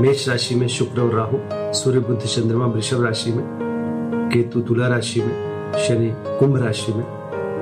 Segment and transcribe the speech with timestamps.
[0.00, 1.38] मेष राशि में शुक्र और राहु,
[1.74, 3.44] सूर्य बुद्ध चंद्रमा वृषभ राशि में,
[4.32, 5.32] केतु तुला राशि में,
[5.78, 7.04] शनि कुंभ राशि में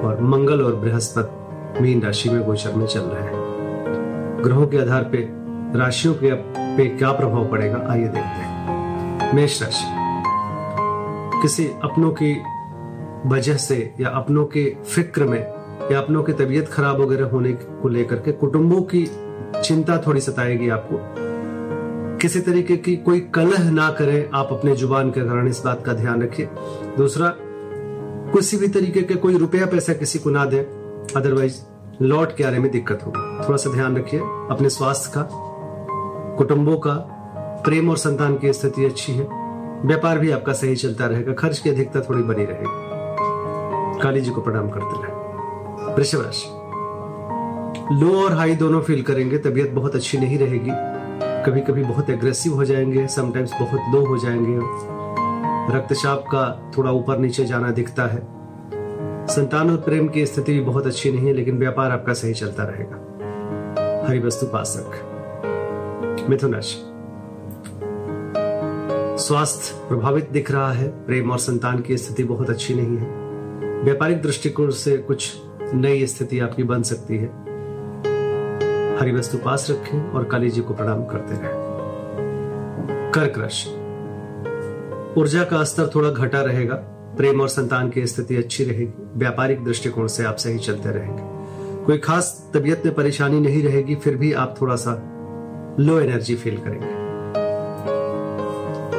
[0.00, 3.34] और मंगल और बृहस्पति मीन राशि में गोचर में चल रहे हैं।
[4.44, 5.28] ग्रहों के आधार पे,
[5.78, 6.34] राशियों के
[6.76, 9.84] पे क्या प्रभाव पड़ेगा, आइए देखते हैं। मेष राशि।
[11.42, 12.42] किसी अपनों की
[13.26, 15.40] वजह से या अपनों के फ़िक्र में
[15.92, 19.10] या अपनों की तबीयत खराब वगैरह होने को लेकर के कुटुंबों की
[19.64, 21.23] चिंता थोड़ी सताएगी आपको।
[22.24, 25.92] किसी तरीके की कोई कलह ना करें, आप अपने ज़ुबान के कारण इस बात का
[25.92, 26.48] ध्यान रखिए।
[26.96, 27.34] दूसरा,
[28.32, 30.58] किसी भी तरीके के कोई रुपया पैसा किसी को ना दे
[31.16, 31.60] अदरवाइज़
[32.02, 35.28] लौट के आने में दिक्कत होगी। थोड़ा सा ध्यान रखिए, अपने स्वास्थ्य का,
[36.38, 36.94] कुटुंबों का,
[37.64, 39.24] प्रेम और संतान की स्थिति अच्छी है।
[39.86, 44.40] व्यापार भी आपका सही चलता रहेगा, खर्च की अधिकता थोड़ी बनी रहेगी। काली जी को
[44.40, 45.12] प्रणाम करते रहे।
[45.94, 46.48] वृषभ राशि।
[48.04, 50.93] लो और हाई दोनों फील करेंगे, तबीयत बहुत अच्छी नहीं रहेगी।
[51.46, 54.58] कभी कभी बहुत एग्रेसिव हो जाएँगे समटाइम्स बहुत लो हो जाएँगे।
[55.76, 58.26] रक्तचाप का थोड़ा ऊपर नीचे जाना दिखता है।
[59.26, 62.64] संतान और प्रेम की स्थिति भी बहुत अच्छी नहीं है, लेकिन व्यापार आपका सही चलता
[62.64, 66.90] रहेगा। हरी वस्तु पास रख मिथुन राशि
[69.24, 73.06] स्वास्थ्य प्रभावित दिख रहा है, प्रेम और संतान की स्थिति बहुत अच्छी नहीं है।
[73.82, 75.36] व्यापारिक दृष्टिकोण से कुछ
[75.74, 77.43] नई स्थिति आपकी बन सकती है।
[79.00, 81.64] हरी वस्तु पास रखें और काली जी को प्रणाम करते रहें।
[83.14, 83.70] कर्क राशि।
[85.20, 86.74] ऊर्जा का स्तर थोड़ा घटा रहेगा।
[87.16, 91.22] प्रेम और संतान की स्थिति अच्छी रहेगी। व्यापारिक दृष्टिकोण से आप सही चलते रहेंगे।
[91.84, 94.92] कोई खास तबीयत में परेशानी नहीं रहेगी, फिर भी आप थोड़ा सा
[95.80, 97.04] लो एनर्जी फील करेंगे।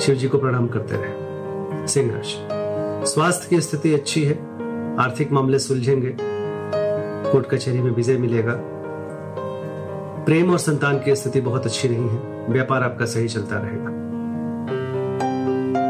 [0.00, 2.48] शिव जी को प्रणाम करते रहे। सिंह राशि।
[3.10, 4.34] स्वास्थ्य की स्थिति अच्छी है।
[4.98, 6.16] आर्थिक मामले सुलझेंगे।
[7.32, 8.77] कोर्ट कचहरी में विजय मिलेगा।
[10.28, 13.90] प्रेम और संतान की स्थिति बहुत अच्छी नहीं है। व्यापार आपका सही चलता रहेगा।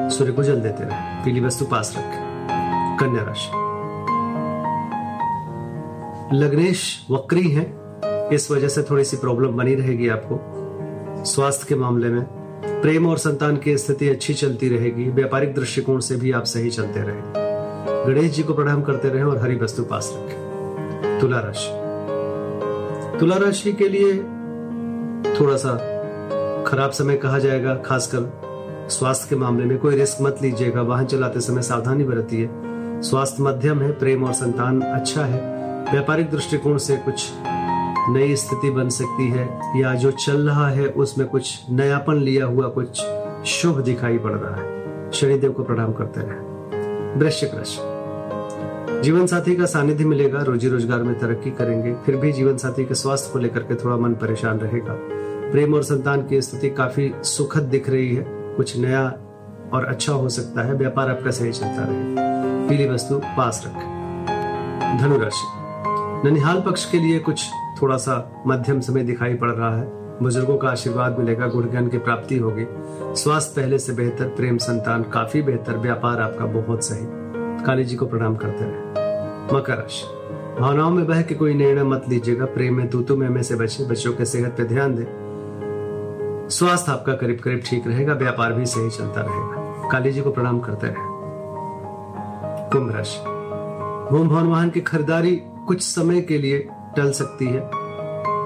[0.09, 2.47] सूर्य को जल देते रहे। पीली वस्तु पास रखें।
[3.00, 3.50] कन्या राशि।
[6.37, 7.75] लग्नेश वक्री है।
[8.34, 10.41] इस वजह से थोड़ी सी प्रॉब्लम बनी रहेगी आपको।
[11.25, 12.25] स्वास्थ्य के मामले में
[12.65, 17.00] प्रेम और संतान की स्थिति अच्छी चलती रहेगी। व्यापारिक दृष्टिकोण से भी आप सही चलते
[17.00, 17.49] रहेंगे
[18.12, 21.88] गणेश जी को प्रणाम करते रहे और हरी वस्तु पास रखें। तुला राशि।
[23.21, 24.12] तुला राशि के लिए
[25.41, 25.73] थोड़ा सा
[26.67, 31.41] खराब समय कहा जाएगा, खासकर स्वास्थ्य के मामले में। कोई रिस्क मत लीजिएगा, वाहन चलाते
[31.41, 32.51] समय सावधानी बरतिए
[33.03, 35.41] स्वास्थ्य मध्यम है, प्रेम और संतान अच्छा है।
[35.93, 37.31] व्यापारिक दृष्टिकोण से कुछ
[38.11, 42.69] नई स्थिति बन सकती है, या जो चल रहा है उसमें कुछ नयापन लिया हुआ
[42.69, 43.05] कुछ
[43.47, 47.88] शुभ दिखाई पड़ रहा है। शनिदेव को प्रणाम करते रहे। वृश्चिक राशि।
[48.88, 52.94] जीवन साथी का सानिध्य मिलेगा रोजी रोज़गार में तरक्की करेंगे, फिर भी जीवन साथी के
[52.94, 54.94] स्वास्थ्य को लेकर के थोड़ा मन परेशान रहेगा।
[55.53, 59.04] प्रेम और संतान की स्थिति काफ़ी सुखद दिख रही है, कुछ नया
[59.72, 65.47] और अच्छा हो सकता है, व्यापार आपका सही चलता रहे। पीली वस्तु पास रखें। धनुराशि।
[66.28, 67.44] ननिहाल पक्ष के लिए कुछ
[67.82, 69.87] थोड़ा सा मध्यम समय दिखाई पड़ रहा है।
[70.22, 72.66] बुज़ुर्गों का आशीर्वाद मिलेगा, गुण ज्ञान की प्राप्ति होगी।
[73.16, 77.28] स्वास्थ्य पहले से बेहतर, प्रेम संतान काफ़ी बेहतर, व्यापार आपका बहुत सही।
[77.66, 78.78] काली जी को प्रणाम करते रहे।
[79.56, 80.19] मकर राशि।
[80.60, 84.12] भावनाओं में बह के कोई निर्णय मत लीजिएगा। प्रेम में तू में से बचे बच्चों
[84.12, 85.28] के सेहत पे ध्यान दे।
[86.50, 90.60] स्वास्थ्य आपका करीब करीब ठीक रहेगा। व्यापार भी सही चलता रहेगा। काली जी को प्रणाम
[90.60, 90.96] करते रहे।
[92.70, 93.20] कुंभ राशि।
[94.10, 97.60] भूम भवन वाहन की खरीदारी कुछ समय के लिए टल सकती है।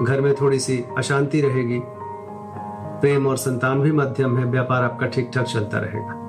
[0.05, 1.81] घर में थोड़ी सी अशांति रहेगी।
[3.01, 6.22] प्रेम और संतान भी मध्यम है। व्यापार आपका ठीक ठाक चलता रहेगा।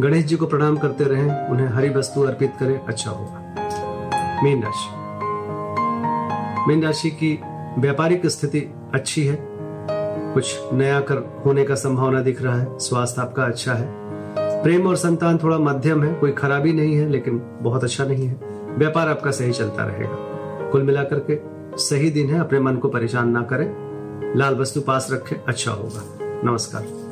[0.00, 3.54] गणेश जी को प्रणाम करते रहें, उन्हें हरी वस्तु अर्पित करें अच्छा होगा।
[4.44, 4.88] मीन राशि।
[6.68, 7.40] मीन राशि की
[7.78, 9.38] व्यापारिक स्थिति अच्छी है।
[10.34, 13.86] कुछ नया कर होने का संभावना दिख रहा है, स्वास्थ्य आपका अच्छा है।
[14.62, 18.40] प्रेम और संतान थोड़ा मध्यम है, कोई खराबी नहीं है, लेकिन बहुत अच्छा नहीं है।
[18.78, 20.16] व्यापार आपका सही चलता रहेगा।
[20.70, 21.38] कुल मिलाकर के
[21.76, 23.74] सही दिन है, अपने मन को परेशान ना करें।
[24.36, 27.11] लाल वस्तु पास रखें अच्छा होगा। नमस्कार।